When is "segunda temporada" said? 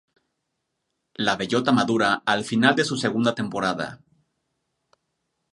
2.97-3.99